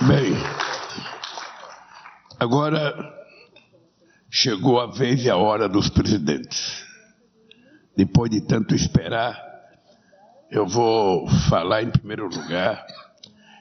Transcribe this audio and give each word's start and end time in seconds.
Bem, 0.00 0.34
agora 2.40 3.14
chegou 4.28 4.80
a 4.80 4.86
vez 4.88 5.24
e 5.24 5.30
a 5.30 5.36
hora 5.36 5.68
dos 5.68 5.88
presidentes. 5.88 6.84
Depois 7.96 8.28
de 8.28 8.40
tanto 8.40 8.74
esperar, 8.74 9.40
eu 10.50 10.66
vou 10.66 11.28
falar 11.48 11.84
em 11.84 11.90
primeiro 11.90 12.26
lugar. 12.26 12.84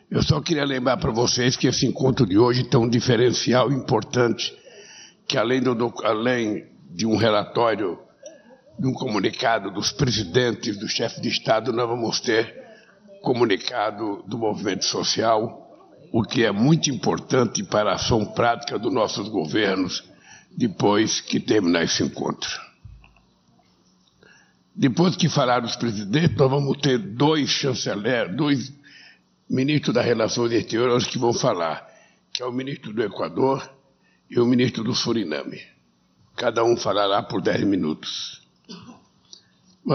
Eu 0.10 0.24
só 0.24 0.42
queria 0.42 0.66
lembrar 0.66 0.98
para 0.98 1.12
vocês 1.12 1.56
que 1.56 1.68
esse 1.68 1.86
encontro 1.86 2.26
de 2.26 2.36
hoje 2.36 2.64
tem 2.64 2.80
um 2.80 2.90
diferencial 2.90 3.72
importante, 3.72 4.58
que 5.28 5.38
além, 5.38 5.62
do, 5.62 5.94
além 6.04 6.66
de 6.90 7.06
um 7.06 7.16
relatório, 7.16 8.00
de 8.80 8.88
um 8.88 8.94
comunicado 8.94 9.70
dos 9.70 9.92
presidentes, 9.92 10.80
do 10.80 10.88
chefe 10.88 11.22
de 11.22 11.30
Estado, 11.30 11.72
nós 11.72 11.88
vamos 11.88 12.20
ter 12.20 12.60
comunicado 13.22 14.24
do 14.28 14.36
movimento 14.36 14.84
social, 14.84 15.63
o 16.14 16.22
que 16.22 16.46
é 16.46 16.52
muito 16.52 16.92
importante 16.92 17.64
para 17.64 17.90
a 17.90 17.96
ação 17.96 18.24
prática 18.24 18.78
dos 18.78 18.94
nossos 18.94 19.28
governos 19.30 20.04
depois 20.56 21.20
que 21.20 21.40
terminar 21.40 21.86
esse 21.86 22.04
encontro. 22.04 22.52
Depois 24.76 25.16
que 25.16 25.28
falar 25.28 25.64
os 25.64 25.76
presidentes, 25.76 26.38
nós 26.38 26.52
vamos 26.52 26.78
ter 26.78 27.00
dois 27.00 27.50
chanceleres, 27.50 28.38
dois 28.38 28.72
ministros 29.50 29.96
das 29.96 30.06
Relações 30.06 30.52
Exteriores 30.52 31.08
que 31.08 31.18
vão 31.18 31.34
falar, 31.34 31.84
que 32.32 32.44
é 32.44 32.46
o 32.46 32.52
ministro 32.52 32.94
do 32.94 33.02
Equador 33.02 33.68
e 34.30 34.40
o 34.40 34.46
ministro 34.46 34.84
do 34.84 34.94
Suriname. 34.94 35.62
Cada 36.36 36.64
um 36.64 36.78
falará 36.78 37.24
por 37.24 37.42
10 37.42 37.64
minutos. 37.64 38.40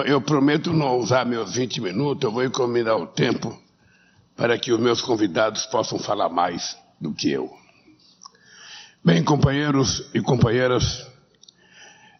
Eu 0.04 0.20
prometo 0.20 0.72
não 0.72 0.98
usar 0.98 1.24
meus 1.24 1.54
20 1.54 1.80
minutos, 1.80 2.24
eu 2.24 2.32
vou 2.32 2.42
encomendar 2.42 2.96
o 2.96 3.06
tempo 3.06 3.56
para 4.38 4.56
que 4.56 4.72
os 4.72 4.78
meus 4.78 5.02
convidados 5.02 5.66
possam 5.66 5.98
falar 5.98 6.28
mais 6.28 6.78
do 7.00 7.12
que 7.12 7.28
eu. 7.28 7.50
Bem, 9.04 9.24
companheiros 9.24 10.08
e 10.14 10.20
companheiras, 10.20 11.04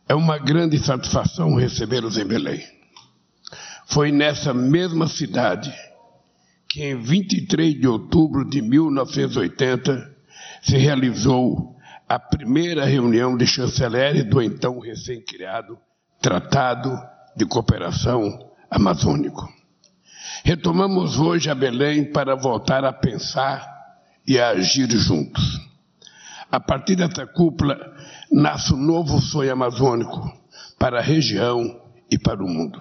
é 0.08 0.16
uma 0.16 0.36
grande 0.36 0.78
satisfação 0.80 1.54
recebê-los 1.54 2.18
em 2.18 2.24
Belém. 2.26 2.60
Foi 3.86 4.10
nessa 4.10 4.52
mesma 4.52 5.06
cidade 5.06 5.72
que, 6.68 6.82
em 6.82 7.00
23 7.00 7.80
de 7.80 7.86
outubro 7.86 8.44
de 8.44 8.60
1980, 8.62 10.16
se 10.60 10.76
realizou 10.76 11.76
a 12.08 12.18
primeira 12.18 12.84
reunião 12.84 13.36
de 13.36 13.46
chanceleres 13.46 14.24
do 14.24 14.42
então 14.42 14.80
recém-criado 14.80 15.78
Tratado 16.20 16.98
de 17.36 17.46
Cooperação 17.46 18.50
Amazônico. 18.68 19.57
Retomamos 20.44 21.18
hoje 21.18 21.50
a 21.50 21.54
Belém 21.54 22.04
para 22.04 22.34
voltar 22.34 22.84
a 22.84 22.92
pensar 22.92 23.66
e 24.26 24.38
a 24.38 24.50
agir 24.50 24.90
juntos. 24.90 25.60
A 26.50 26.58
partir 26.58 26.96
dessa 26.96 27.26
cúpula 27.26 27.76
nasce 28.30 28.72
um 28.72 28.78
novo 28.78 29.20
sonho 29.20 29.52
amazônico 29.52 30.32
para 30.78 30.98
a 30.98 31.02
região 31.02 31.80
e 32.10 32.18
para 32.18 32.42
o 32.42 32.48
mundo. 32.48 32.80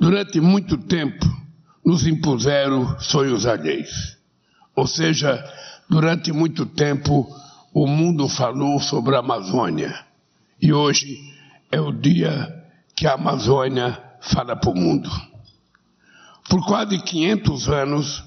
Durante 0.00 0.40
muito 0.40 0.76
tempo, 0.76 1.24
nos 1.84 2.06
impuseram 2.06 2.98
sonhos 2.98 3.46
alheios. 3.46 4.16
Ou 4.74 4.86
seja, 4.86 5.44
durante 5.88 6.32
muito 6.32 6.66
tempo, 6.66 7.28
o 7.72 7.86
mundo 7.86 8.28
falou 8.28 8.80
sobre 8.80 9.14
a 9.14 9.20
Amazônia. 9.20 9.94
E 10.60 10.72
hoje 10.72 11.18
é 11.70 11.80
o 11.80 11.92
dia 11.92 12.64
que 12.96 13.06
a 13.06 13.14
Amazônia 13.14 14.00
fala 14.20 14.56
para 14.56 14.70
o 14.70 14.74
mundo. 14.74 15.10
Por 16.52 16.66
quase 16.66 16.98
500 16.98 17.68
anos, 17.70 18.22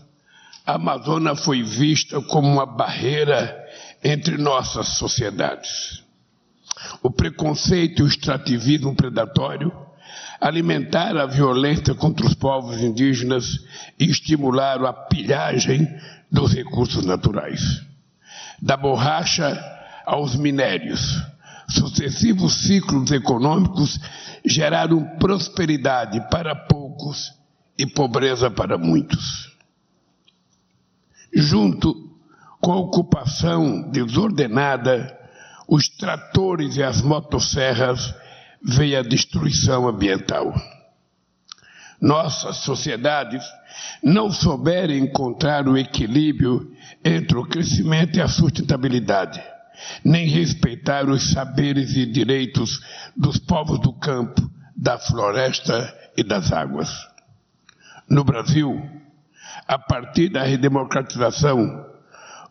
a 0.66 0.74
Amazônia 0.74 1.36
foi 1.36 1.62
vista 1.62 2.20
como 2.24 2.52
uma 2.52 2.66
barreira 2.66 3.56
entre 4.04 4.36
nossas 4.36 4.98
sociedades. 4.98 6.04
O 7.04 7.12
preconceito 7.12 8.00
e 8.00 8.04
o 8.04 8.08
extrativismo 8.08 8.96
predatório 8.96 9.72
alimentaram 10.42 11.22
a 11.22 11.28
violência 11.28 11.94
contra 11.94 12.26
os 12.26 12.34
povos 12.34 12.82
indígenas 12.82 13.60
e 14.00 14.10
estimularam 14.10 14.88
a 14.88 14.94
pilhagem 14.94 15.88
dos 16.32 16.52
recursos 16.52 17.06
naturais. 17.06 17.84
Da 18.60 18.76
borracha 18.76 19.56
aos 20.04 20.36
minérios, 20.36 21.16
sucessivos 21.70 22.56
ciclos 22.64 23.12
econômicos 23.12 24.00
geraram 24.44 25.16
prosperidade 25.20 26.20
para 26.32 26.56
poucos 26.56 27.45
e 27.78 27.86
pobreza 27.86 28.50
para 28.50 28.78
muitos. 28.78 29.54
Junto 31.34 31.94
com 32.62 32.72
a 32.72 32.78
ocupação 32.78 33.90
desordenada, 33.92 35.16
os 35.68 35.90
tratores 35.90 36.78
e 36.78 36.84
as 36.84 37.02
motosserras, 37.02 38.14
veio 38.64 39.00
a 39.00 39.04
destruição 39.04 39.88
ambiental. 39.88 40.54
Nossas 42.02 42.58
sociedades 42.58 43.44
não 44.02 44.32
souberam 44.32 44.94
encontrar 44.94 45.68
o 45.68 45.78
equilíbrio 45.78 46.72
entre 47.04 47.38
o 47.38 47.46
crescimento 47.46 48.18
e 48.18 48.22
a 48.22 48.28
sustentabilidade, 48.28 49.42
nem 50.04 50.28
respeitar 50.28 51.10
os 51.10 51.32
saberes 51.32 51.96
e 51.96 52.06
direitos 52.06 52.80
dos 53.16 53.38
povos 53.38 53.80
do 53.80 53.94
campo, 53.94 54.42
da 54.76 54.98
floresta 54.98 55.94
e 56.18 56.24
das 56.24 56.52
águas. 56.52 57.15
No 58.10 58.24
Brasil, 58.24 58.82
a 59.68 59.78
partir 59.80 60.30
da 60.30 60.44
redemocratização, 60.44 61.86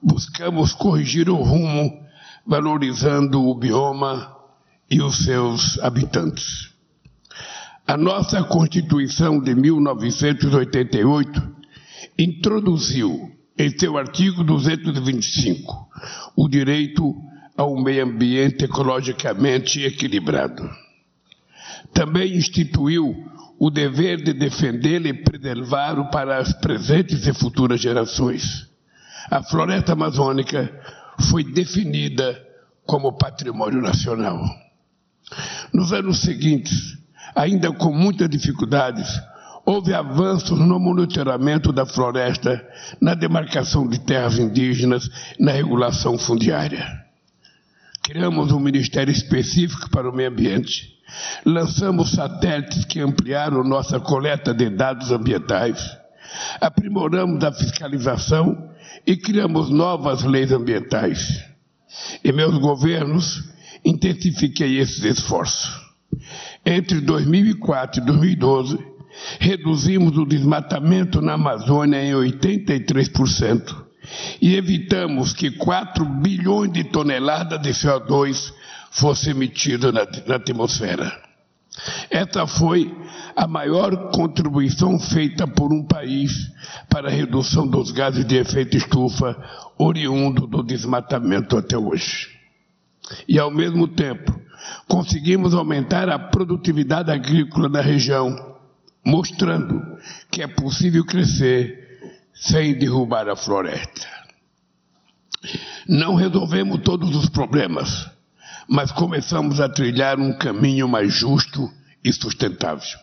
buscamos 0.03 0.72
corrigir 0.72 1.31
o 1.31 1.37
rumo, 1.37 2.03
valorizando 2.44 3.41
o 3.42 3.54
bioma 3.54 4.37
e 4.91 5.00
os 5.00 5.25
seus 5.25 5.78
habitantes. 5.78 6.75
A 7.87 7.97
nossa 7.97 8.42
Constituição 8.42 9.41
de 9.41 9.54
1988 9.54 11.54
introduziu, 12.19 13.31
em 13.56 13.71
seu 13.78 13.97
artigo 13.97 14.42
225, 14.42 15.88
o 16.36 16.48
direito 16.48 17.15
ao 17.56 17.81
meio 17.81 18.04
ambiente 18.04 18.65
ecologicamente 18.65 19.81
equilibrado. 19.82 20.69
Também 21.92 22.36
instituiu 22.36 23.15
o 23.65 23.71
dever 23.71 24.23
de 24.23 24.35
defendê-lo 24.35 25.07
e 25.07 25.15
preservá-lo 25.15 26.11
para 26.11 26.37
as 26.37 26.53
presentes 26.53 27.27
e 27.27 27.33
futuras 27.33 27.81
gerações. 27.81 28.69
A 29.31 29.43
floresta 29.43 29.95
amazônica 29.95 30.71
foi 31.31 31.43
definida 31.43 32.39
como 32.85 33.17
patrimônio 33.17 33.81
nacional. 33.81 34.39
Nos 35.73 35.95
anos 35.95 36.21
seguintes, 36.21 36.99
ainda 37.35 37.73
com 37.73 37.91
muitas 37.91 38.29
dificuldades, 38.29 39.09
houve 39.65 39.95
avanços 39.95 40.59
no 40.59 40.79
monitoramento 40.79 41.73
da 41.73 41.87
floresta, 41.87 42.63
na 43.01 43.15
demarcação 43.15 43.89
de 43.89 43.99
terras 43.99 44.39
indígenas, 44.39 45.09
na 45.41 45.53
regulação 45.53 46.19
fundiária. 46.19 47.03
Criamos 48.04 48.53
um 48.53 48.60
ministério 48.60 49.10
específico 49.10 49.91
para 49.91 50.09
o 50.09 50.15
meio 50.15 50.31
ambiente 50.31 50.94
Lançamos 51.44 52.12
satélites 52.12 52.84
que 52.84 53.00
ampliaram 53.00 53.62
nossa 53.62 54.00
coleta 54.00 54.54
de 54.54 54.70
dados 54.70 55.10
ambientais. 55.10 55.97
Aprimoramos 56.60 57.42
a 57.44 57.53
fiscalização 57.53 58.70
e 59.06 59.16
criamos 59.16 59.70
novas 59.70 60.25
leis 60.25 60.50
ambientais. 60.53 61.44
Em 62.25 62.32
meus 62.32 62.59
governos, 62.59 63.44
intensifiquei 63.84 64.78
esses 64.78 65.04
esforços. 65.04 65.71
Entre 66.65 67.00
2004 67.00 68.00
e 68.00 68.06
2012, 68.06 68.78
reduzimos 69.38 70.16
o 70.16 70.25
desmatamento 70.25 71.21
na 71.21 71.34
Amazônia 71.34 72.03
em 72.03 72.12
83% 72.12 73.84
e 74.41 74.55
evitamos 74.57 75.33
que 75.33 75.51
4 75.51 76.05
bilhões 76.05 76.72
de 76.72 76.84
toneladas 76.84 77.61
de 77.61 77.71
CO2 77.71 78.53
fosse 78.91 79.31
emitida 79.31 79.91
na, 79.91 80.07
na 80.27 80.37
atmosfera. 80.37 81.25
Essa 82.09 82.47
foi 82.47 82.95
a 83.34 83.49
maior 83.49 84.11
contribuição 84.11 84.99
feita 84.99 85.47
por 85.47 85.72
um 85.72 85.84
país 85.84 86.53
para 86.89 87.09
a 87.09 87.11
redução 87.11 87.66
dos 87.66 87.91
gases 87.91 88.25
de 88.25 88.37
efeito 88.37 88.77
estufa 88.77 89.37
oriundo 89.77 90.47
do 90.47 90.63
desmatamento 90.63 91.59
até 91.59 91.77
hoje. 91.77 92.28
E, 93.28 93.39
ao 93.39 93.51
mesmo 93.51 93.89
tempo, 93.89 94.41
conseguimos 94.89 95.53
aumentar 95.53 96.09
a 96.09 96.19
produtividade 96.19 97.10
agrícola 97.10 97.69
da 97.69 97.81
região, 97.81 98.55
mostrando 99.05 99.83
que 100.31 100.43
é 100.43 100.47
possível 100.47 101.05
crescer 101.05 101.84
sem 102.34 102.75
derrubar 102.75 103.28
a 103.28 103.36
floresta. 103.36 104.07
Não 105.89 106.15
resolvemos 106.15 106.81
todos 106.83 107.15
os 107.15 107.28
problemas, 107.28 108.10
mas 108.69 108.91
começamos 108.91 109.60
a 109.60 109.69
trilhar 109.69 110.19
um 110.19 110.36
caminho 110.36 110.89
mais 110.89 111.13
justo 111.13 111.71
e 112.03 112.13
sustentável. 112.13 112.98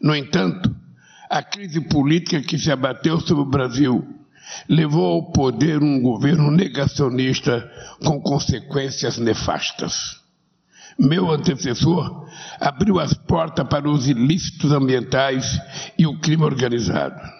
No 0.00 0.14
entanto, 0.14 0.74
a 1.28 1.42
crise 1.42 1.80
política 1.80 2.40
que 2.42 2.58
se 2.58 2.72
abateu 2.72 3.20
sobre 3.20 3.42
o 3.42 3.50
Brasil 3.50 4.04
levou 4.68 5.14
ao 5.14 5.32
poder 5.32 5.82
um 5.82 6.00
governo 6.00 6.50
negacionista 6.50 7.70
com 8.04 8.20
consequências 8.20 9.18
nefastas. 9.18 10.18
Meu 10.98 11.30
antecessor 11.30 12.26
abriu 12.58 12.98
as 12.98 13.14
portas 13.14 13.66
para 13.68 13.88
os 13.88 14.08
ilícitos 14.08 14.72
ambientais 14.72 15.58
e 15.96 16.06
o 16.06 16.18
crime 16.18 16.42
organizado. 16.42 17.39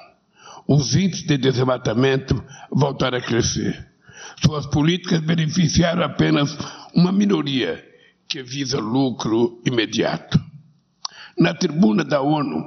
Os 0.66 0.94
índices 0.94 1.26
de 1.26 1.36
desmatamento 1.36 2.42
voltaram 2.70 3.18
a 3.18 3.20
crescer. 3.20 3.88
Suas 4.44 4.66
políticas 4.66 5.20
beneficiaram 5.20 6.04
apenas 6.04 6.56
uma 6.94 7.12
minoria 7.12 7.84
que 8.28 8.42
visa 8.42 8.78
lucro 8.78 9.60
imediato. 9.66 10.40
Na 11.38 11.54
tribuna 11.54 12.04
da 12.04 12.20
ONU, 12.20 12.64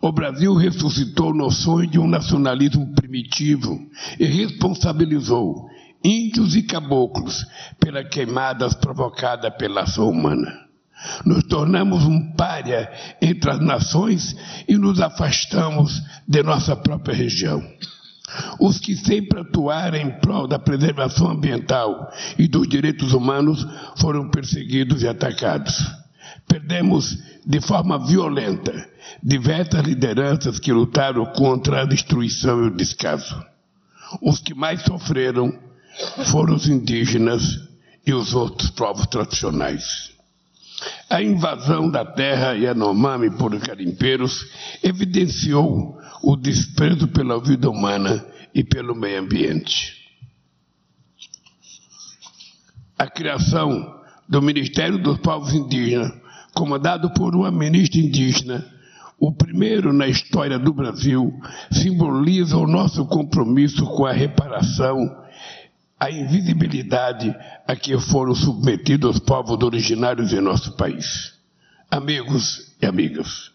o 0.00 0.12
Brasil 0.12 0.54
ressuscitou 0.54 1.34
noções 1.34 1.90
de 1.90 1.98
um 1.98 2.08
nacionalismo 2.08 2.94
primitivo 2.94 3.78
e 4.18 4.24
responsabilizou 4.24 5.68
índios 6.04 6.54
e 6.54 6.62
caboclos 6.62 7.44
pelas 7.80 8.08
queimadas 8.08 8.74
provocadas 8.74 9.54
pela 9.56 9.82
ação 9.82 10.08
humana. 10.08 10.65
Nos 11.24 11.44
tornamos 11.44 12.04
um 12.04 12.32
pária 12.32 12.90
entre 13.20 13.50
as 13.50 13.60
nações 13.60 14.36
e 14.66 14.76
nos 14.76 15.00
afastamos 15.00 16.02
de 16.26 16.42
nossa 16.42 16.74
própria 16.74 17.14
região. 17.14 17.62
Os 18.58 18.78
que 18.78 18.96
sempre 18.96 19.40
atuaram 19.40 19.98
em 19.98 20.10
prol 20.20 20.46
da 20.48 20.58
preservação 20.58 21.30
ambiental 21.30 22.10
e 22.38 22.48
dos 22.48 22.68
direitos 22.68 23.12
humanos 23.12 23.66
foram 23.96 24.30
perseguidos 24.30 25.02
e 25.02 25.08
atacados. 25.08 25.74
Perdemos 26.48 27.16
de 27.46 27.60
forma 27.60 28.04
violenta 28.04 28.88
diversas 29.22 29.82
lideranças 29.82 30.58
que 30.58 30.72
lutaram 30.72 31.24
contra 31.26 31.82
a 31.82 31.86
destruição 31.86 32.64
e 32.64 32.66
o 32.68 32.76
descaso. 32.76 33.40
Os 34.20 34.40
que 34.40 34.54
mais 34.54 34.82
sofreram 34.82 35.56
foram 36.24 36.54
os 36.54 36.68
indígenas 36.68 37.60
e 38.06 38.12
os 38.12 38.34
outros 38.34 38.70
povos 38.70 39.06
tradicionais. 39.06 40.15
A 41.08 41.22
invasão 41.22 41.90
da 41.90 42.04
terra 42.04 42.52
Yanomami 42.52 43.30
por 43.30 43.56
garimpeiros 43.58 44.46
evidenciou 44.82 45.98
o 46.22 46.36
desprezo 46.36 47.08
pela 47.08 47.40
vida 47.40 47.70
humana 47.70 48.24
e 48.54 48.64
pelo 48.64 48.94
meio 48.94 49.20
ambiente. 49.20 49.94
A 52.98 53.06
criação 53.06 53.94
do 54.28 54.42
Ministério 54.42 54.98
dos 54.98 55.18
Povos 55.18 55.54
Indígenas, 55.54 56.12
comandado 56.54 57.10
por 57.10 57.34
uma 57.34 57.50
ministra 57.50 58.00
indígena, 58.00 58.64
o 59.18 59.32
primeiro 59.32 59.92
na 59.92 60.08
história 60.08 60.58
do 60.58 60.72
Brasil, 60.72 61.32
simboliza 61.70 62.56
o 62.56 62.66
nosso 62.66 63.06
compromisso 63.06 63.84
com 63.86 64.04
a 64.04 64.12
reparação 64.12 65.25
a 65.98 66.10
invisibilidade 66.10 67.34
a 67.66 67.74
que 67.74 67.98
foram 67.98 68.34
submetidos 68.34 69.16
os 69.16 69.18
povos 69.18 69.62
originários 69.62 70.32
em 70.32 70.40
nosso 70.40 70.76
país. 70.76 71.34
Amigos 71.90 72.74
e 72.80 72.86
amigas, 72.86 73.50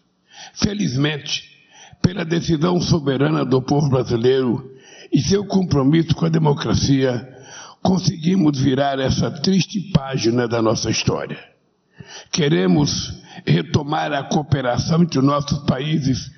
felizmente, 0.54 1.44
pela 2.02 2.24
decisão 2.24 2.80
soberana 2.80 3.44
do 3.44 3.62
povo 3.62 3.88
brasileiro 3.88 4.72
e 5.12 5.20
seu 5.20 5.44
compromisso 5.44 6.14
com 6.14 6.26
a 6.26 6.30
democracia, 6.30 7.28
conseguimos 7.82 8.58
virar 8.58 8.98
essa 8.98 9.30
triste 9.30 9.90
página 9.92 10.48
da 10.48 10.60
nossa 10.60 10.90
história. 10.90 11.38
Queremos 12.30 13.12
retomar 13.46 14.12
a 14.12 14.24
cooperação 14.24 15.02
entre 15.02 15.20
nossos 15.20 15.58
países 15.64 16.30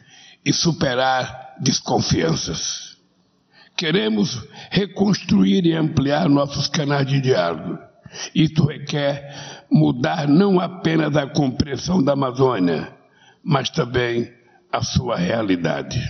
e 0.44 0.52
superar 0.52 1.54
desconfianças. 1.60 2.93
Queremos 3.76 4.46
reconstruir 4.70 5.66
e 5.66 5.74
ampliar 5.74 6.28
nossos 6.28 6.68
canais 6.68 7.06
de 7.06 7.20
diálogo. 7.20 7.78
Isso 8.34 8.64
requer 8.64 9.64
mudar 9.70 10.28
não 10.28 10.60
apenas 10.60 11.16
a 11.16 11.26
compreensão 11.26 12.02
da 12.02 12.12
Amazônia, 12.12 12.92
mas 13.42 13.68
também 13.70 14.32
a 14.72 14.82
sua 14.82 15.16
realidade. 15.16 16.00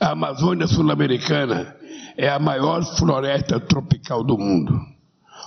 A 0.00 0.12
Amazônia 0.12 0.66
Sul-Americana 0.66 1.76
é 2.16 2.28
a 2.28 2.38
maior 2.38 2.82
floresta 2.96 3.60
tropical 3.60 4.24
do 4.24 4.38
mundo, 4.38 4.80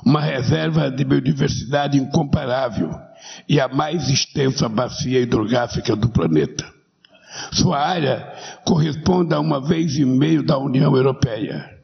uma 0.05 0.21
reserva 0.21 0.91
de 0.91 1.03
biodiversidade 1.03 1.97
incomparável 1.97 2.91
e 3.49 3.59
a 3.59 3.67
mais 3.67 4.09
extensa 4.09 4.69
bacia 4.69 5.19
hidrográfica 5.19 5.95
do 5.95 6.09
planeta. 6.09 6.65
Sua 7.51 7.79
área 7.79 8.33
corresponde 8.67 9.33
a 9.33 9.39
uma 9.39 9.61
vez 9.61 9.95
e 9.95 10.03
meio 10.03 10.43
da 10.43 10.57
União 10.57 10.93
Europeia. 10.95 11.77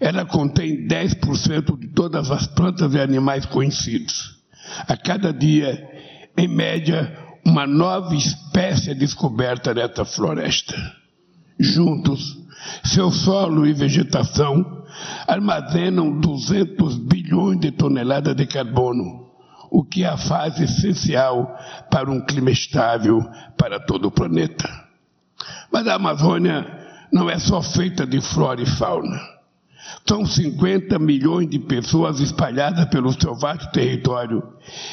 Ela 0.00 0.24
contém 0.24 0.88
10% 0.88 1.78
de 1.78 1.88
todas 1.88 2.30
as 2.30 2.46
plantas 2.46 2.94
e 2.94 2.98
animais 2.98 3.44
conhecidos. 3.44 4.40
A 4.88 4.96
cada 4.96 5.30
dia, 5.30 5.86
em 6.36 6.48
média, 6.48 7.14
uma 7.44 7.66
nova 7.66 8.14
espécie 8.14 8.90
é 8.90 8.94
descoberta 8.94 9.74
nesta 9.74 10.06
floresta. 10.06 10.74
Juntos, 11.60 12.38
seu 12.84 13.10
solo 13.10 13.66
e 13.66 13.74
vegetação 13.74 14.84
armazenam 15.26 16.18
200 16.18 16.96
bilhões 16.96 17.60
de 17.60 17.72
toneladas 17.72 18.34
de 18.34 18.46
carbono, 18.46 19.26
o 19.70 19.84
que 19.84 20.04
é 20.04 20.08
a 20.08 20.16
fase 20.16 20.64
essencial 20.64 21.54
para 21.90 22.10
um 22.10 22.24
clima 22.24 22.50
estável 22.50 23.20
para 23.58 23.78
todo 23.80 24.08
o 24.08 24.10
planeta. 24.10 24.81
Mas 25.70 25.86
a 25.86 25.94
Amazônia 25.94 26.66
não 27.12 27.28
é 27.28 27.38
só 27.38 27.62
feita 27.62 28.06
de 28.06 28.20
flora 28.20 28.62
e 28.62 28.66
fauna. 28.66 29.20
São 30.06 30.24
50 30.24 30.98
milhões 30.98 31.48
de 31.48 31.58
pessoas 31.58 32.20
espalhadas 32.20 32.86
pelo 32.86 33.12
seu 33.12 33.34
vasto 33.34 33.70
território, 33.72 34.42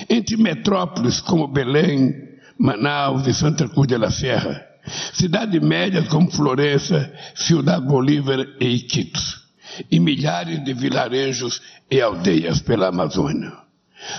entre 0.10 0.38
metrópoles 0.38 1.22
como 1.22 1.48
Belém, 1.48 2.14
Manaus 2.58 3.26
e 3.26 3.34
Santa 3.34 3.68
Cruz 3.68 3.88
de 3.88 3.98
la 3.98 4.12
Serra, 4.12 4.66
cidades 5.14 5.62
médias 5.62 6.08
como 6.08 6.30
Florença, 6.30 7.12
Ciudad 7.36 7.82
Bolívar 7.82 8.46
e 8.60 8.68
Iquitos, 8.68 9.44
e 9.90 10.00
milhares 10.00 10.64
de 10.64 10.74
vilarejos 10.74 11.62
e 11.90 12.02
aldeias 12.02 12.62
pela 12.62 12.88
Amazônia. 12.88 13.54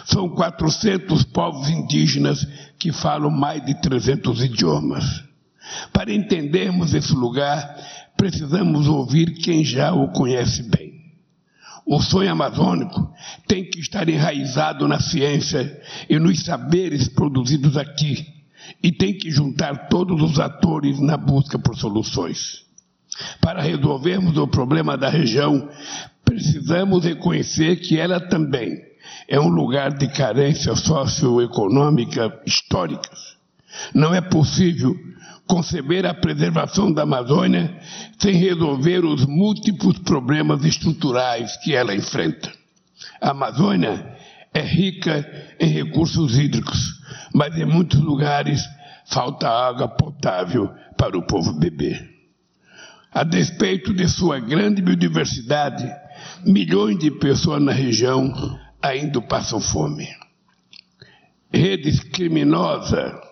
São 0.05 0.29
400 0.29 1.25
povos 1.25 1.69
indígenas 1.69 2.47
que 2.79 2.93
falam 2.93 3.31
mais 3.31 3.65
de 3.65 3.75
300 3.81 4.43
idiomas. 4.43 5.30
Para 5.93 6.12
entendermos 6.12 6.94
esse 6.94 7.12
lugar, 7.14 7.76
precisamos 8.17 8.88
ouvir 8.88 9.34
quem 9.34 9.64
já 9.64 9.93
o 9.93 10.08
conhece 10.08 10.62
bem. 10.64 11.00
O 11.87 12.00
sonho 12.00 12.31
amazônico 12.31 13.12
tem 13.47 13.64
que 13.64 13.80
estar 13.80 14.09
enraizado 14.09 14.87
na 14.87 15.00
ciência 15.00 15.80
e 16.09 16.18
nos 16.18 16.40
saberes 16.45 17.09
produzidos 17.09 17.76
aqui, 17.76 18.26
e 18.83 18.92
tem 18.92 19.16
que 19.16 19.30
juntar 19.30 19.88
todos 19.88 20.23
os 20.23 20.38
atores 20.38 21.00
na 21.00 21.16
busca 21.16 21.59
por 21.59 21.76
soluções. 21.76 22.64
Para 23.40 23.62
resolvermos 23.62 24.37
o 24.37 24.47
problema 24.47 24.97
da 24.97 25.09
região, 25.09 25.68
precisamos 26.25 27.04
reconhecer 27.04 27.76
que 27.76 27.99
ela 27.99 28.21
também 28.21 28.78
é 29.26 29.40
um 29.40 29.49
lugar 29.49 29.97
de 29.97 30.09
carência 30.09 30.75
socioeconômica 30.75 32.40
histórica. 32.47 33.11
Não 33.95 34.14
é 34.14 34.21
possível 34.21 34.95
conceber 35.50 36.07
a 36.07 36.14
preservação 36.14 36.92
da 36.92 37.02
Amazônia 37.02 37.76
sem 38.21 38.35
resolver 38.35 39.04
os 39.04 39.26
múltiplos 39.26 39.99
problemas 39.99 40.64
estruturais 40.64 41.57
que 41.57 41.75
ela 41.75 41.92
enfrenta. 41.92 42.52
A 43.21 43.30
Amazônia 43.30 44.16
é 44.54 44.61
rica 44.61 45.28
em 45.59 45.66
recursos 45.66 46.38
hídricos, 46.38 47.00
mas 47.35 47.57
em 47.59 47.64
muitos 47.64 47.99
lugares 47.99 48.64
falta 49.07 49.49
água 49.49 49.88
potável 49.88 50.73
para 50.97 51.19
o 51.19 51.26
povo 51.26 51.52
beber. 51.59 52.09
A 53.12 53.25
despeito 53.25 53.92
de 53.92 54.07
sua 54.09 54.38
grande 54.38 54.80
biodiversidade, 54.80 55.85
milhões 56.47 56.97
de 56.97 57.11
pessoas 57.11 57.61
na 57.61 57.73
região 57.73 58.33
ainda 58.80 59.21
passam 59.21 59.61
fome. 59.61 60.07
Redes 61.52 61.99
criminosas 61.99 63.29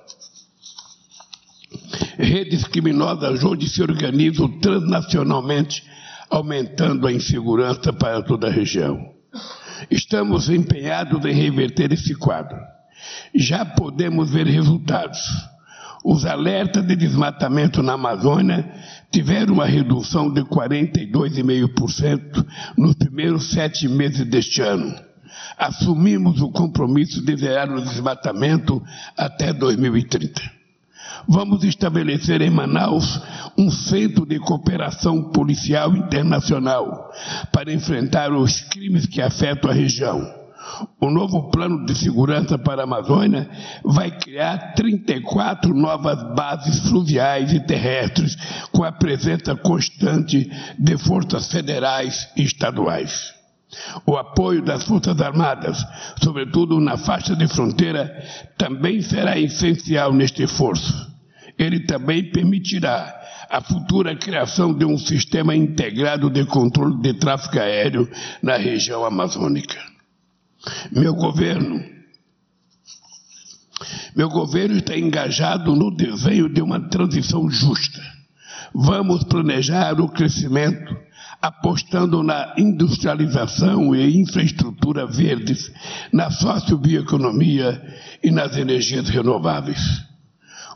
redes 2.18 2.64
criminosas 2.64 3.44
onde 3.44 3.68
se 3.68 3.80
organizam 3.80 4.48
transnacionalmente, 4.58 5.84
aumentando 6.28 7.06
a 7.06 7.12
insegurança 7.12 7.92
para 7.92 8.20
toda 8.22 8.48
a 8.48 8.50
região. 8.50 8.98
Estamos 9.90 10.50
empenhados 10.50 11.24
em 11.24 11.32
reverter 11.32 11.90
esse 11.92 12.14
quadro. 12.14 12.58
Já 13.34 13.64
podemos 13.64 14.30
ver 14.30 14.46
resultados. 14.46 15.18
Os 16.04 16.26
alertas 16.26 16.86
de 16.86 16.94
desmatamento 16.96 17.82
na 17.82 17.94
Amazônia 17.94 18.70
tiveram 19.10 19.54
uma 19.54 19.66
redução 19.66 20.32
de 20.32 20.42
42,5% 20.42 22.46
nos 22.76 22.94
primeiros 22.94 23.50
sete 23.50 23.88
meses 23.88 24.24
deste 24.26 24.60
ano. 24.60 24.94
Assumimos 25.56 26.40
o 26.40 26.50
compromisso 26.50 27.24
de 27.24 27.36
zerar 27.36 27.70
o 27.70 27.80
desmatamento 27.80 28.82
até 29.16 29.52
2030. 29.52 30.57
Vamos 31.30 31.62
estabelecer 31.62 32.40
em 32.40 32.48
Manaus 32.48 33.20
um 33.56 33.70
centro 33.70 34.24
de 34.24 34.38
cooperação 34.38 35.24
policial 35.24 35.94
internacional 35.94 37.12
para 37.52 37.70
enfrentar 37.70 38.32
os 38.32 38.62
crimes 38.62 39.04
que 39.04 39.20
afetam 39.20 39.70
a 39.70 39.74
região. 39.74 40.26
O 40.98 41.10
novo 41.10 41.50
plano 41.50 41.84
de 41.84 41.94
segurança 41.94 42.56
para 42.56 42.80
a 42.80 42.84
Amazônia 42.84 43.46
vai 43.84 44.10
criar 44.10 44.72
34 44.74 45.74
novas 45.74 46.34
bases 46.34 46.88
fluviais 46.88 47.52
e 47.52 47.60
terrestres 47.60 48.34
com 48.72 48.82
a 48.82 48.92
presença 48.92 49.54
constante 49.54 50.50
de 50.78 50.96
forças 50.96 51.52
federais 51.52 52.26
e 52.36 52.42
estaduais. 52.42 53.34
O 54.06 54.16
apoio 54.16 54.62
das 54.62 54.84
Forças 54.84 55.20
Armadas, 55.20 55.84
sobretudo 56.22 56.80
na 56.80 56.96
faixa 56.96 57.36
de 57.36 57.46
fronteira, 57.46 58.24
também 58.56 59.02
será 59.02 59.38
essencial 59.38 60.10
neste 60.10 60.42
esforço. 60.42 61.07
Ele 61.58 61.80
também 61.80 62.30
permitirá 62.30 63.14
a 63.50 63.60
futura 63.60 64.14
criação 64.14 64.72
de 64.72 64.84
um 64.84 64.98
sistema 64.98 65.56
integrado 65.56 66.30
de 66.30 66.44
controle 66.44 67.00
de 67.00 67.14
tráfego 67.14 67.58
aéreo 67.58 68.08
na 68.42 68.56
região 68.56 69.04
amazônica. 69.04 69.76
Meu 70.92 71.14
governo, 71.14 71.82
meu 74.14 74.28
governo 74.28 74.78
está 74.78 74.96
engajado 74.96 75.74
no 75.74 75.94
desenho 75.94 76.48
de 76.48 76.60
uma 76.60 76.88
transição 76.88 77.48
justa. 77.50 78.00
Vamos 78.74 79.24
planejar 79.24 80.00
o 80.00 80.08
crescimento 80.08 80.96
apostando 81.40 82.22
na 82.22 82.54
industrialização 82.58 83.94
e 83.94 84.20
infraestrutura 84.20 85.06
verdes, 85.06 85.72
na 86.12 86.30
sociobioeconomia 86.30 87.80
e 88.22 88.30
nas 88.30 88.56
energias 88.56 89.08
renováveis. 89.08 90.07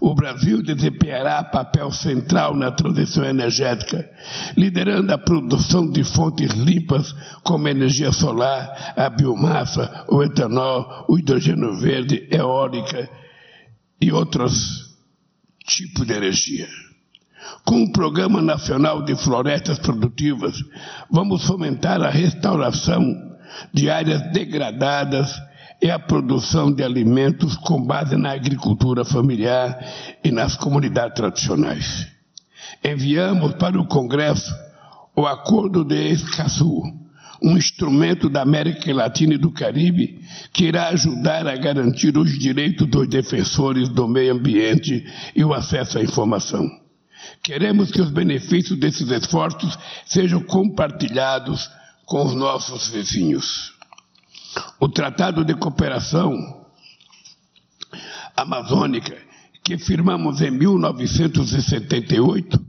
O 0.04 0.16
Brasil 0.16 0.60
desempenhará 0.64 1.44
papel 1.44 1.92
central 1.92 2.56
na 2.56 2.72
transição 2.72 3.24
energética, 3.24 4.04
liderando 4.56 5.12
a 5.12 5.16
produção 5.16 5.88
de 5.88 6.02
fontes 6.02 6.50
limpas 6.54 7.14
como 7.44 7.68
a 7.68 7.70
energia 7.70 8.10
solar, 8.10 8.94
a 8.96 9.08
biomassa, 9.08 10.04
o 10.08 10.20
etanol, 10.20 11.04
o 11.08 11.16
hidrogênio 11.16 11.76
verde, 11.76 12.26
eólica 12.32 13.08
e 14.00 14.10
outros 14.10 14.92
tipos 15.64 16.04
de 16.04 16.14
energia. 16.14 16.66
Com 17.64 17.84
o 17.84 17.92
Programa 17.92 18.42
Nacional 18.42 19.04
de 19.04 19.14
Florestas 19.14 19.78
Produtivas, 19.78 20.56
vamos 21.12 21.46
fomentar 21.46 22.02
a 22.02 22.10
restauração 22.10 23.04
de 23.72 23.88
áreas 23.88 24.32
degradadas 24.32 25.32
e 25.82 25.90
a 25.90 25.98
produção 25.98 26.72
de 26.72 26.84
alimentos 26.84 27.56
com 27.56 27.84
base 27.84 28.16
na 28.16 28.30
agricultura 28.30 29.04
familiar 29.04 29.84
e 30.22 30.30
nas 30.30 30.54
comunidades 30.54 31.16
tradicionais. 31.16 32.06
Enviamos 32.84 33.54
para 33.54 33.80
o 33.80 33.86
Congresso 33.86 34.54
o 35.16 35.26
Acordo 35.26 35.84
de 35.84 36.10
Escazú, 36.10 36.82
um 37.42 37.58
instrumento 37.58 38.30
da 38.30 38.42
América 38.42 38.94
Latina 38.94 39.34
e 39.34 39.38
do 39.38 39.50
Caribe 39.50 40.20
que 40.52 40.66
irá 40.66 40.88
ajudar 40.90 41.48
a 41.48 41.56
garantir 41.56 42.16
os 42.16 42.38
direitos 42.38 42.86
dos 42.86 43.08
defensores 43.08 43.88
do 43.88 44.06
meio 44.06 44.34
ambiente 44.34 45.04
e 45.34 45.44
o 45.44 45.52
acesso 45.52 45.98
à 45.98 46.02
informação. 46.02 46.64
Queremos 47.42 47.90
que 47.90 48.00
os 48.00 48.10
benefícios 48.10 48.78
desses 48.78 49.10
esforços 49.10 49.76
sejam 50.06 50.40
compartilhados 50.44 51.68
com 52.06 52.24
os 52.24 52.34
nossos 52.34 52.88
vizinhos. 52.88 53.72
O 54.80 54.88
Tratado 54.88 55.44
de 55.44 55.54
Cooperação 55.54 56.66
Amazônica, 58.36 59.16
que 59.62 59.78
firmamos 59.78 60.40
em 60.40 60.50
1978, 60.50 62.60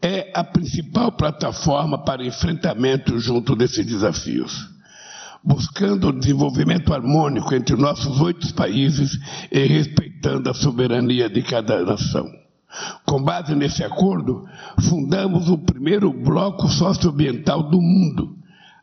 é 0.00 0.30
a 0.34 0.44
principal 0.44 1.10
plataforma 1.12 2.04
para 2.04 2.24
enfrentamento 2.24 3.18
junto 3.18 3.56
desses 3.56 3.84
desafios 3.84 4.78
buscando 5.42 6.08
o 6.08 6.12
desenvolvimento 6.12 6.92
harmônico 6.92 7.54
entre 7.54 7.76
nossos 7.76 8.20
oito 8.20 8.52
países 8.54 9.18
e 9.50 9.64
respeitando 9.64 10.50
a 10.50 10.54
soberania 10.54 11.28
de 11.28 11.42
cada 11.42 11.84
nação. 11.84 12.28
Com 13.06 13.22
base 13.22 13.54
nesse 13.54 13.82
acordo, 13.82 14.44
fundamos 14.80 15.48
o 15.48 15.56
primeiro 15.56 16.12
bloco 16.12 16.68
socioambiental 16.68 17.62
do 17.62 17.80
mundo, 17.80 18.36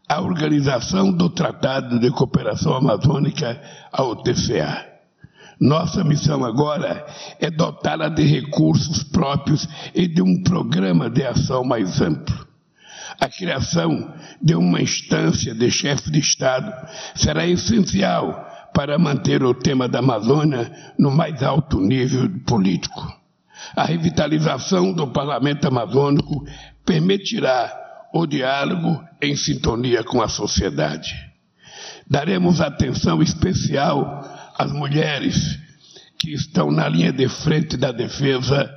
a 0.08 0.22
Organização 0.22 1.12
do 1.12 1.30
Tratado 1.30 2.00
de 2.00 2.12
Cooperação 2.12 2.76
Amazônica, 2.76 3.60
a 3.92 4.04
OTCA. 4.04 4.86
Nossa 5.60 6.04
missão 6.04 6.44
agora 6.44 7.06
é 7.40 7.50
dotá-la 7.50 8.10
de 8.10 8.24
recursos 8.24 9.04
próprios 9.04 9.68
e 9.94 10.08
de 10.08 10.22
um 10.22 10.44
programa 10.44 11.10
de 11.10 11.24
ação 11.24 11.64
mais 11.64 12.02
amplo. 12.02 12.46
A 13.20 13.30
criação 13.30 14.14
de 14.42 14.56
uma 14.56 14.82
instância 14.82 15.56
de 15.56 15.72
chefe 15.72 16.12
de 16.12 16.20
Estado 16.20 16.72
será 17.16 17.48
essencial 17.48 18.46
para 18.74 19.00
manter 19.00 19.42
o 19.42 19.54
tema 19.54 19.88
da 19.88 20.00
Amazônia 20.00 20.70
no 21.00 21.10
mais 21.10 21.42
alto 21.42 21.80
nível 21.80 22.30
político. 22.46 23.02
A 23.76 23.86
revitalização 23.86 24.92
do 24.92 25.08
parlamento 25.08 25.66
amazônico 25.66 26.46
permitirá 26.86 27.85
o 28.18 28.26
diálogo 28.26 29.04
em 29.22 29.36
sintonia 29.36 30.02
com 30.02 30.22
a 30.22 30.30
sociedade. 30.30 31.14
Daremos 32.10 32.62
atenção 32.62 33.22
especial 33.22 34.24
às 34.58 34.72
mulheres 34.72 35.60
que 36.18 36.32
estão 36.32 36.72
na 36.72 36.88
linha 36.88 37.12
de 37.12 37.28
frente 37.28 37.76
da 37.76 37.92
defesa 37.92 38.74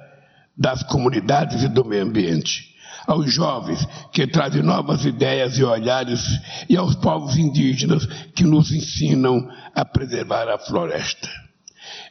das 0.56 0.82
comunidades 0.82 1.62
e 1.62 1.68
do 1.68 1.84
meio 1.84 2.02
ambiente, 2.02 2.74
aos 3.06 3.32
jovens 3.32 3.86
que 4.12 4.26
trazem 4.26 4.60
novas 4.60 5.04
ideias 5.04 5.56
e 5.56 5.62
olhares 5.62 6.20
e 6.68 6.76
aos 6.76 6.96
povos 6.96 7.36
indígenas 7.36 8.06
que 8.34 8.42
nos 8.42 8.72
ensinam 8.72 9.48
a 9.72 9.84
preservar 9.84 10.48
a 10.48 10.58
floresta. 10.58 11.28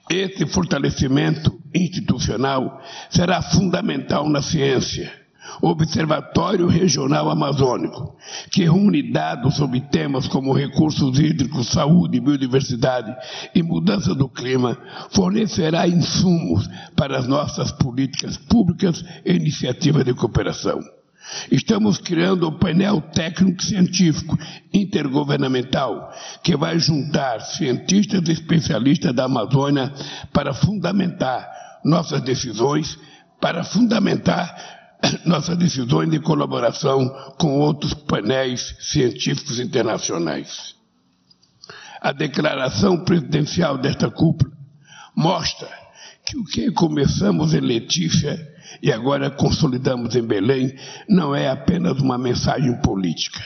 Esse 0.09 0.45
fortalecimento 0.45 1.51
institucional 1.75 2.81
será 3.09 3.41
fundamental 3.41 4.29
na 4.29 4.41
ciência. 4.41 5.26
Observatório 5.61 6.67
Regional 6.67 7.29
Amazônico, 7.29 8.15
que 8.51 8.63
reúne 8.63 9.11
dados 9.11 9.55
sobre 9.55 9.81
temas 9.81 10.27
como 10.27 10.53
recursos 10.53 11.19
hídricos, 11.19 11.69
saúde, 11.69 12.19
biodiversidade 12.19 13.15
e 13.55 13.63
mudança 13.63 14.13
do 14.13 14.29
clima, 14.29 14.77
fornecerá 15.09 15.87
insumos 15.87 16.69
para 16.95 17.17
as 17.17 17.27
nossas 17.27 17.71
políticas 17.71 18.37
públicas 18.37 19.03
e 19.25 19.33
iniciativas 19.33 20.05
de 20.05 20.13
cooperação. 20.13 20.79
Estamos 21.51 21.97
criando 21.97 22.47
um 22.47 22.57
painel 22.57 23.01
técnico-científico 23.01 24.37
intergovernamental 24.73 26.09
que 26.41 26.55
vai 26.55 26.79
juntar 26.79 27.41
cientistas 27.41 28.21
e 28.27 28.31
especialistas 28.31 29.13
da 29.13 29.25
Amazônia 29.25 29.93
para 30.31 30.53
fundamentar 30.53 31.49
nossas 31.83 32.21
decisões, 32.21 32.97
para 33.41 33.63
fundamentar 33.63 34.76
nossas 35.25 35.57
decisões 35.57 36.09
de 36.09 36.19
colaboração 36.19 37.09
com 37.37 37.59
outros 37.59 37.93
painéis 37.93 38.75
científicos 38.79 39.59
internacionais. 39.59 40.75
A 42.01 42.11
declaração 42.11 43.03
presidencial 43.03 43.77
desta 43.77 44.09
cúpula 44.09 44.51
mostra 45.15 45.69
que 46.25 46.37
o 46.37 46.43
que 46.43 46.71
começamos 46.71 47.53
em 47.53 47.59
Letícia 47.59 48.37
e 48.81 48.91
agora 48.91 49.31
consolidamos 49.31 50.15
em 50.15 50.21
Belém 50.21 50.75
não 51.09 51.33
é 51.33 51.49
apenas 51.49 51.99
uma 51.99 52.17
mensagem 52.17 52.79
política, 52.81 53.39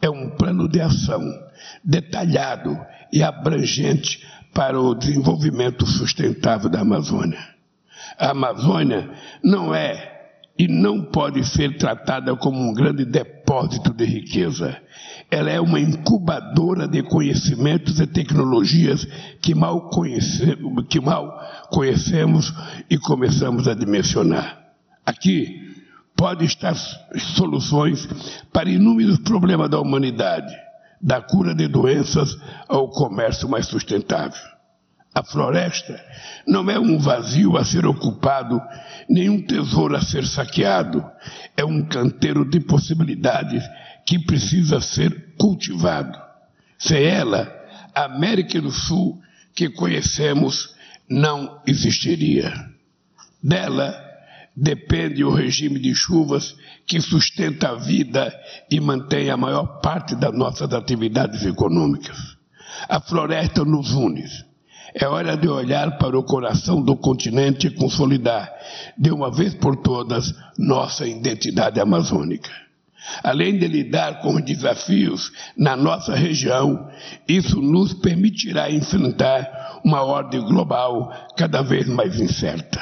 é 0.00 0.08
um 0.08 0.30
plano 0.36 0.68
de 0.68 0.80
ação 0.80 1.20
detalhado 1.82 2.78
e 3.12 3.22
abrangente 3.22 4.24
para 4.54 4.78
o 4.80 4.94
desenvolvimento 4.94 5.86
sustentável 5.86 6.68
da 6.68 6.80
Amazônia. 6.80 7.38
A 8.18 8.30
Amazônia 8.30 9.10
não 9.42 9.74
é 9.74 10.17
e 10.58 10.66
não 10.66 11.04
pode 11.04 11.44
ser 11.44 11.76
tratada 11.76 12.34
como 12.34 12.58
um 12.58 12.74
grande 12.74 13.04
depósito 13.04 13.94
de 13.94 14.04
riqueza. 14.04 14.76
Ela 15.30 15.50
é 15.50 15.60
uma 15.60 15.78
incubadora 15.78 16.88
de 16.88 17.02
conhecimentos 17.04 18.00
e 18.00 18.06
tecnologias 18.06 19.06
que 19.40 19.54
mal, 19.54 19.88
conhecemos, 19.88 20.86
que 20.88 21.00
mal 21.00 21.38
conhecemos 21.70 22.52
e 22.90 22.98
começamos 22.98 23.68
a 23.68 23.74
dimensionar. 23.74 24.58
Aqui 25.06 25.68
pode 26.16 26.44
estar 26.44 26.74
soluções 27.36 28.08
para 28.52 28.68
inúmeros 28.68 29.18
problemas 29.18 29.70
da 29.70 29.78
humanidade, 29.80 30.52
da 31.00 31.20
cura 31.20 31.54
de 31.54 31.68
doenças 31.68 32.36
ao 32.68 32.88
comércio 32.90 33.48
mais 33.48 33.66
sustentável. 33.66 34.57
A 35.14 35.22
floresta 35.22 36.00
não 36.46 36.70
é 36.70 36.78
um 36.78 36.98
vazio 36.98 37.56
a 37.56 37.64
ser 37.64 37.86
ocupado, 37.86 38.60
nem 39.08 39.28
um 39.28 39.42
tesouro 39.42 39.96
a 39.96 40.00
ser 40.00 40.24
saqueado. 40.24 41.04
É 41.56 41.64
um 41.64 41.84
canteiro 41.84 42.48
de 42.48 42.60
possibilidades 42.60 43.64
que 44.06 44.18
precisa 44.18 44.80
ser 44.80 45.34
cultivado. 45.38 46.18
Sem 46.78 47.04
ela, 47.04 47.52
a 47.94 48.04
América 48.04 48.60
do 48.60 48.70
Sul 48.70 49.20
que 49.54 49.68
conhecemos 49.70 50.74
não 51.10 51.60
existiria. 51.66 52.52
Dela 53.42 53.94
depende 54.56 55.24
o 55.24 55.34
regime 55.34 55.78
de 55.78 55.94
chuvas 55.94 56.54
que 56.86 57.00
sustenta 57.00 57.70
a 57.70 57.74
vida 57.74 58.32
e 58.70 58.80
mantém 58.80 59.30
a 59.30 59.36
maior 59.36 59.80
parte 59.80 60.14
das 60.14 60.36
nossas 60.36 60.72
atividades 60.72 61.44
econômicas. 61.44 62.16
A 62.88 63.00
floresta 63.00 63.64
nos 63.64 63.92
une. 63.92 64.47
É 64.94 65.06
hora 65.06 65.36
de 65.36 65.48
olhar 65.48 65.98
para 65.98 66.18
o 66.18 66.22
coração 66.22 66.82
do 66.82 66.96
continente 66.96 67.66
e 67.66 67.70
consolidar, 67.70 68.50
de 68.96 69.10
uma 69.10 69.30
vez 69.30 69.54
por 69.54 69.76
todas, 69.76 70.34
nossa 70.56 71.06
identidade 71.06 71.78
amazônica. 71.78 72.50
Além 73.22 73.58
de 73.58 73.66
lidar 73.66 74.20
com 74.20 74.36
os 74.36 74.44
desafios 74.44 75.32
na 75.56 75.76
nossa 75.76 76.14
região, 76.14 76.88
isso 77.26 77.60
nos 77.60 77.94
permitirá 77.94 78.70
enfrentar 78.70 79.80
uma 79.84 80.02
ordem 80.02 80.40
global 80.40 81.12
cada 81.36 81.62
vez 81.62 81.86
mais 81.86 82.18
incerta. 82.20 82.80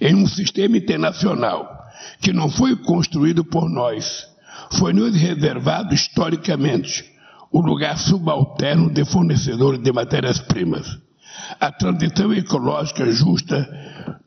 Em 0.00 0.14
um 0.14 0.26
sistema 0.26 0.76
internacional 0.76 1.84
que 2.20 2.32
não 2.32 2.48
foi 2.48 2.76
construído 2.76 3.44
por 3.44 3.68
nós, 3.68 4.26
foi 4.72 4.92
nos 4.92 5.14
reservado 5.14 5.94
historicamente 5.94 7.04
o 7.50 7.60
lugar 7.60 7.98
subalterno 7.98 8.90
de 8.90 9.04
fornecedores 9.04 9.80
de 9.80 9.92
matérias-primas. 9.92 11.03
A 11.60 11.70
transição 11.70 12.32
ecológica 12.32 13.10
justa 13.10 13.68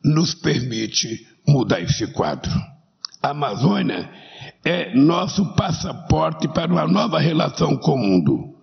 nos 0.04 0.34
permite 0.34 1.26
mudar 1.46 1.80
esse 1.80 2.06
quadro. 2.08 2.50
A 3.22 3.30
Amazônia 3.30 4.10
é 4.64 4.94
nosso 4.94 5.54
passaporte 5.54 6.48
para 6.48 6.70
uma 6.70 6.86
nova 6.86 7.18
relação 7.18 7.76
com 7.76 7.94
o 7.94 7.98
mundo. 7.98 8.54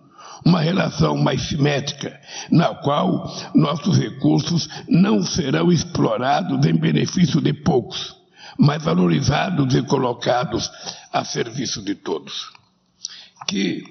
Uma 0.44 0.60
relação 0.60 1.16
mais 1.16 1.42
simétrica, 1.48 2.20
na 2.50 2.72
qual 2.74 3.26
nossos 3.54 3.98
recursos 3.98 4.68
não 4.88 5.22
serão 5.22 5.72
explorados 5.72 6.64
em 6.64 6.74
benefício 6.74 7.40
de 7.40 7.52
poucos, 7.52 8.14
mas 8.56 8.82
valorizados 8.82 9.74
e 9.74 9.82
colocados 9.82 10.70
a 11.12 11.24
serviço 11.24 11.82
de 11.82 11.96
todos. 11.96 12.52
Que 13.48 13.82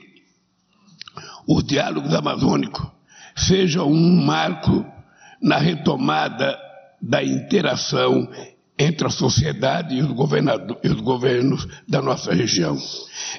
os 1.47 1.63
diálogos 1.63 2.13
amazônicos 2.13 2.94
sejam 3.35 3.91
um 3.91 4.25
marco 4.25 4.85
na 5.41 5.57
retomada 5.57 6.57
da 7.01 7.23
interação 7.23 8.29
entre 8.77 9.07
a 9.07 9.09
sociedade 9.09 9.95
e 9.95 10.01
os, 10.01 10.09
e 10.83 10.87
os, 10.89 11.01
governos 11.01 11.67
da 11.87 12.01
nossa 12.01 12.33
região. 12.33 12.77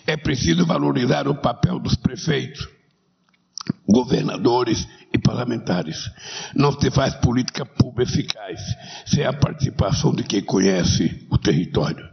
É 0.07 0.17
preciso 0.17 0.65
valorizar 0.65 1.29
o 1.29 1.35
papel 1.35 1.79
dos 1.79 1.95
prefeitos, 1.95 2.69
governadores 3.89 4.87
e 5.13 5.19
parlamentares. 5.19 6.11
Não 6.55 6.73
se 6.73 6.91
faz 6.91 7.15
política 7.15 7.67
pública 7.67 8.11
eficaz 8.11 8.61
sem 9.07 9.25
a 9.25 9.33
participação 9.33 10.15
de 10.15 10.23
quem 10.23 10.43
conhece 10.43 11.27
o 11.31 11.39
território. 11.39 12.09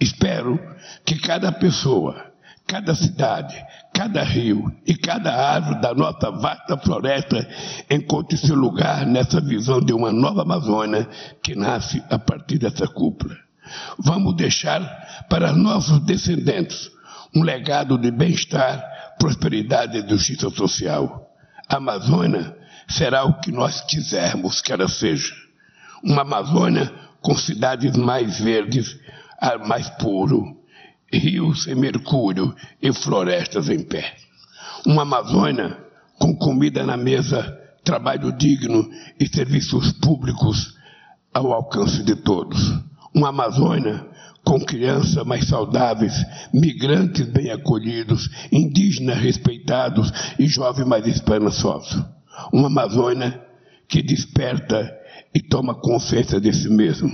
Espero 0.00 0.58
que 1.04 1.18
cada 1.18 1.52
pessoa, 1.52 2.25
cada 2.66 2.94
cidade, 2.94 3.54
cada 3.94 4.22
rio 4.22 4.74
e 4.84 4.94
cada 4.96 5.32
árvore 5.32 5.80
da 5.80 5.94
nossa 5.94 6.30
vasta 6.30 6.76
floresta 6.76 7.48
encontre 7.88 8.36
seu 8.36 8.56
lugar 8.56 9.06
nessa 9.06 9.40
visão 9.40 9.80
de 9.80 9.92
uma 9.92 10.12
nova 10.12 10.42
Amazônia 10.42 11.08
que 11.42 11.54
nasce 11.54 12.02
a 12.10 12.18
partir 12.18 12.58
dessa 12.58 12.86
cúpula. 12.88 13.36
Vamos 13.98 14.36
deixar 14.36 15.26
para 15.28 15.52
nossos 15.52 16.00
descendentes 16.00 16.90
um 17.34 17.42
legado 17.42 17.96
de 17.98 18.10
bem-estar, 18.10 18.82
prosperidade 19.18 19.98
e 19.98 20.08
justiça 20.08 20.50
social. 20.50 21.30
A 21.68 21.76
Amazônia 21.76 22.56
será 22.88 23.24
o 23.24 23.40
que 23.40 23.52
nós 23.52 23.80
quisermos 23.82 24.60
que 24.60 24.72
ela 24.72 24.88
seja. 24.88 25.34
Uma 26.02 26.22
Amazônia 26.22 26.92
com 27.20 27.34
cidades 27.36 27.96
mais 27.96 28.38
verdes, 28.38 28.96
ar 29.40 29.58
mais 29.58 29.88
puro, 29.90 30.55
rios 31.12 31.66
em 31.66 31.74
mercúrio 31.74 32.54
e 32.82 32.92
florestas 32.92 33.68
em 33.68 33.82
pé. 33.82 34.14
Uma 34.84 35.02
Amazônia 35.02 35.76
com 36.18 36.34
comida 36.34 36.84
na 36.84 36.96
mesa, 36.96 37.42
trabalho 37.84 38.32
digno 38.32 38.88
e 39.18 39.26
serviços 39.28 39.92
públicos 39.92 40.74
ao 41.32 41.52
alcance 41.52 42.02
de 42.02 42.16
todos. 42.16 42.58
Uma 43.14 43.28
Amazônia 43.28 44.06
com 44.44 44.60
crianças 44.60 45.24
mais 45.26 45.48
saudáveis, 45.48 46.14
migrantes 46.52 47.26
bem 47.26 47.50
acolhidos, 47.50 48.30
indígenas 48.52 49.18
respeitados 49.18 50.12
e 50.38 50.46
jovens 50.46 50.86
mais 50.86 51.06
esperançosos. 51.06 52.00
Uma 52.52 52.68
Amazônia 52.68 53.42
que 53.88 54.02
desperta 54.02 54.92
e 55.34 55.40
toma 55.40 55.74
consciência 55.74 56.40
de 56.40 56.52
si 56.52 56.68
mesmo. 56.68 57.10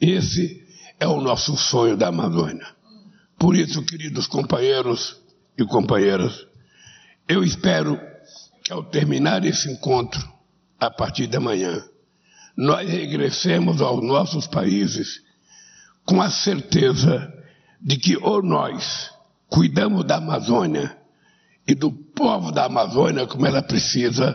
Esse 0.00 0.62
é 0.98 1.06
o 1.06 1.20
nosso 1.20 1.56
sonho 1.56 1.96
da 1.96 2.08
Amazônia. 2.08 2.66
Por 3.44 3.56
isso, 3.56 3.82
queridos 3.82 4.26
companheiros 4.26 5.20
e 5.58 5.66
companheiras, 5.66 6.46
eu 7.28 7.44
espero 7.44 8.00
que 8.64 8.72
ao 8.72 8.82
terminar 8.82 9.44
esse 9.44 9.70
encontro, 9.70 10.26
a 10.80 10.90
partir 10.90 11.26
da 11.26 11.38
manhã, 11.38 11.84
nós 12.56 12.88
regressemos 12.88 13.82
aos 13.82 14.02
nossos 14.02 14.46
países 14.46 15.20
com 16.06 16.22
a 16.22 16.30
certeza 16.30 17.30
de 17.82 17.98
que 17.98 18.16
ou 18.16 18.42
nós 18.42 19.10
cuidamos 19.46 20.06
da 20.06 20.16
Amazônia 20.16 20.96
e 21.68 21.74
do 21.74 21.92
povo 21.92 22.50
da 22.50 22.64
Amazônia 22.64 23.26
como 23.26 23.46
ela 23.46 23.62
precisa, 23.62 24.34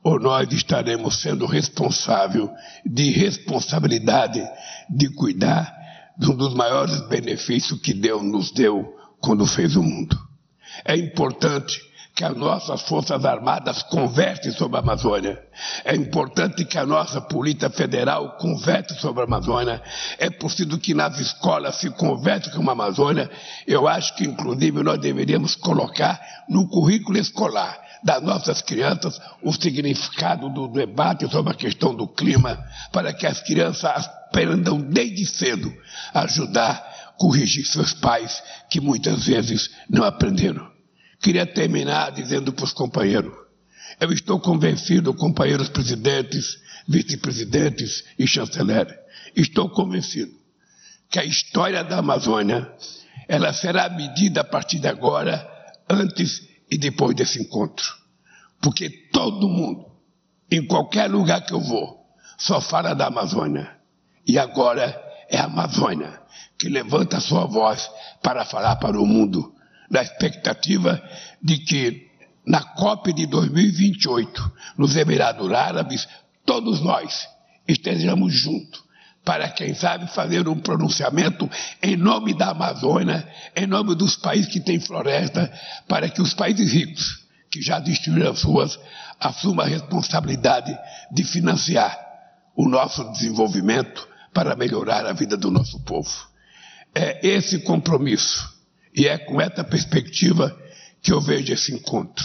ou 0.00 0.20
nós 0.20 0.48
estaremos 0.52 1.20
sendo 1.20 1.44
responsável 1.44 2.48
de 2.86 3.10
responsabilidade 3.10 4.40
de 4.88 5.08
cuidar 5.08 5.83
um 6.20 6.36
dos 6.36 6.54
maiores 6.54 7.00
benefícios 7.08 7.80
que 7.80 7.92
Deus 7.92 8.22
nos 8.22 8.50
deu 8.52 8.94
quando 9.20 9.46
fez 9.46 9.76
o 9.76 9.82
mundo. 9.82 10.18
É 10.84 10.96
importante 10.96 11.80
que 12.14 12.24
as 12.24 12.36
nossas 12.36 12.82
Forças 12.82 13.24
Armadas 13.24 13.82
conversem 13.82 14.52
sobre 14.52 14.76
a 14.76 14.80
Amazônia. 14.80 15.42
É 15.84 15.96
importante 15.96 16.64
que 16.64 16.78
a 16.78 16.86
nossa 16.86 17.20
Polícia 17.20 17.68
Federal 17.68 18.36
converse 18.38 18.94
sobre 19.00 19.22
a 19.22 19.24
Amazônia. 19.24 19.82
É 20.18 20.30
possível 20.30 20.78
que 20.78 20.94
nas 20.94 21.18
escolas 21.18 21.76
se 21.76 21.90
converse 21.90 22.52
com 22.52 22.68
a 22.68 22.72
Amazônia. 22.72 23.28
Eu 23.66 23.88
acho 23.88 24.14
que, 24.14 24.24
inclusive, 24.24 24.80
nós 24.82 25.00
deveríamos 25.00 25.56
colocar 25.56 26.20
no 26.48 26.68
currículo 26.68 27.18
escolar 27.18 27.82
das 28.04 28.22
nossas 28.22 28.62
crianças 28.62 29.20
o 29.42 29.52
significado 29.52 30.48
do 30.50 30.68
debate 30.68 31.28
sobre 31.28 31.52
a 31.52 31.56
questão 31.56 31.94
do 31.94 32.06
clima, 32.06 32.62
para 32.92 33.12
que 33.12 33.26
as 33.26 33.40
crianças 33.40 34.08
aprendam 34.34 34.80
desde 34.80 35.24
cedo 35.24 35.72
a 36.12 36.22
ajudar 36.22 37.14
corrigir 37.16 37.64
seus 37.64 37.94
pais, 37.94 38.42
que 38.68 38.80
muitas 38.80 39.26
vezes 39.26 39.70
não 39.88 40.02
aprenderam. 40.02 40.68
Queria 41.20 41.46
terminar 41.46 42.10
dizendo 42.10 42.52
para 42.52 42.64
os 42.64 42.72
companheiros: 42.72 43.32
eu 44.00 44.12
estou 44.12 44.40
convencido, 44.40 45.14
companheiros 45.14 45.68
presidentes, 45.68 46.58
vice-presidentes 46.88 48.04
e 48.18 48.26
chanceler, 48.26 48.88
estou 49.36 49.70
convencido 49.70 50.32
que 51.08 51.20
a 51.20 51.24
história 51.24 51.84
da 51.84 51.98
Amazônia 51.98 52.68
ela 53.28 53.52
será 53.52 53.88
medida 53.88 54.40
a 54.40 54.44
partir 54.44 54.80
de 54.80 54.88
agora, 54.88 55.48
antes 55.88 56.42
e 56.68 56.76
depois 56.76 57.14
desse 57.14 57.40
encontro. 57.40 57.86
Porque 58.60 58.90
todo 59.12 59.48
mundo, 59.48 59.86
em 60.50 60.66
qualquer 60.66 61.08
lugar 61.08 61.42
que 61.46 61.54
eu 61.54 61.60
vou, 61.60 62.04
só 62.36 62.60
fala 62.60 62.94
da 62.94 63.06
Amazônia. 63.06 63.73
E 64.26 64.38
agora 64.38 65.00
é 65.28 65.38
a 65.38 65.44
Amazônia 65.44 66.20
que 66.58 66.68
levanta 66.68 67.20
sua 67.20 67.46
voz 67.46 67.90
para 68.22 68.44
falar 68.44 68.76
para 68.76 68.98
o 68.98 69.06
mundo, 69.06 69.52
na 69.90 70.02
expectativa 70.02 71.02
de 71.42 71.58
que 71.58 72.08
na 72.46 72.62
COP 72.62 73.12
de 73.12 73.26
2028, 73.26 74.52
nos 74.78 74.96
Emirados 74.96 75.50
Árabes, 75.52 76.08
todos 76.44 76.80
nós 76.80 77.28
estejamos 77.66 78.34
juntos 78.34 78.82
para, 79.24 79.48
quem 79.48 79.74
sabe, 79.74 80.06
fazer 80.08 80.46
um 80.48 80.58
pronunciamento 80.58 81.48
em 81.82 81.96
nome 81.96 82.34
da 82.34 82.50
Amazônia, 82.50 83.26
em 83.56 83.66
nome 83.66 83.94
dos 83.94 84.16
países 84.16 84.52
que 84.52 84.60
têm 84.60 84.78
floresta, 84.78 85.50
para 85.88 86.08
que 86.10 86.20
os 86.20 86.34
países 86.34 86.70
ricos, 86.70 87.24
que 87.50 87.62
já 87.62 87.78
destruíram 87.78 88.32
as 88.32 88.40
suas, 88.40 88.78
assumam 89.18 89.64
a 89.64 89.68
responsabilidade 89.68 90.76
de 91.10 91.24
financiar 91.24 91.98
o 92.54 92.68
nosso 92.68 93.02
desenvolvimento 93.12 94.06
para 94.34 94.56
melhorar 94.56 95.06
a 95.06 95.12
vida 95.12 95.36
do 95.36 95.50
nosso 95.50 95.80
povo. 95.84 96.10
É 96.92 97.26
esse 97.26 97.60
compromisso 97.60 98.52
e 98.94 99.06
é 99.06 99.16
com 99.16 99.40
essa 99.40 99.62
perspectiva 99.64 100.54
que 101.00 101.12
eu 101.12 101.20
vejo 101.20 101.52
esse 101.52 101.72
encontro. 101.72 102.24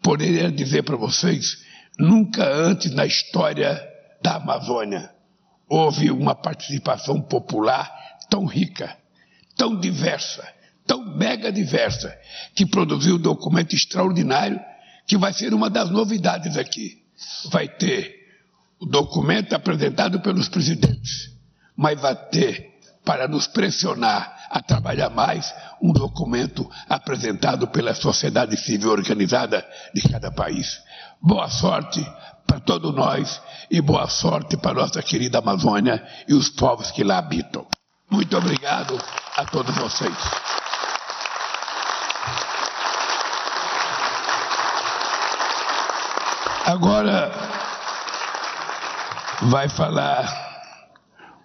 Poderia 0.00 0.50
dizer 0.50 0.82
para 0.84 0.96
vocês, 0.96 1.64
nunca 1.98 2.48
antes 2.48 2.92
na 2.92 3.04
história 3.04 3.82
da 4.22 4.36
Amazônia 4.36 5.10
houve 5.68 6.10
uma 6.10 6.34
participação 6.34 7.20
popular 7.20 7.90
tão 8.30 8.44
rica, 8.44 8.96
tão 9.56 9.78
diversa, 9.78 10.46
tão 10.86 11.16
mega 11.16 11.50
diversa, 11.50 12.16
que 12.54 12.66
produziu 12.66 13.16
um 13.16 13.20
documento 13.20 13.74
extraordinário 13.74 14.60
que 15.06 15.16
vai 15.16 15.32
ser 15.32 15.52
uma 15.54 15.68
das 15.68 15.90
novidades 15.90 16.56
aqui. 16.56 17.02
Vai 17.50 17.68
ter 17.68 18.21
o 18.82 18.86
documento 18.86 19.54
apresentado 19.54 20.20
pelos 20.20 20.48
presidentes, 20.48 21.30
mas 21.76 22.00
vai 22.00 22.16
ter, 22.16 22.72
para 23.04 23.28
nos 23.28 23.46
pressionar 23.46 24.48
a 24.50 24.60
trabalhar 24.60 25.08
mais, 25.08 25.54
um 25.80 25.92
documento 25.92 26.68
apresentado 26.88 27.68
pela 27.68 27.94
sociedade 27.94 28.56
civil 28.56 28.90
organizada 28.90 29.64
de 29.94 30.02
cada 30.02 30.32
país. 30.32 30.80
Boa 31.22 31.48
sorte 31.48 32.04
para 32.44 32.58
todos 32.58 32.92
nós 32.92 33.40
e 33.70 33.80
boa 33.80 34.08
sorte 34.08 34.56
para 34.56 34.74
nossa 34.74 35.00
querida 35.00 35.38
Amazônia 35.38 36.04
e 36.26 36.34
os 36.34 36.48
povos 36.48 36.90
que 36.90 37.04
lá 37.04 37.18
habitam. 37.18 37.64
Muito 38.10 38.36
obrigado 38.36 39.00
a 39.36 39.44
todos 39.44 39.74
vocês. 39.76 40.16
Agora 46.66 47.61
vai 49.50 49.68
falar 49.68 50.52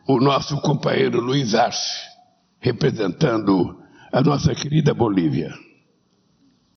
o 0.08 0.20
nosso 0.20 0.60
companheiro 0.62 1.20
Luiz 1.20 1.56
Arce, 1.56 2.02
representando 2.60 3.82
a 4.12 4.22
nossa 4.22 4.54
querida 4.54 4.94
Bolívia. 4.94 5.52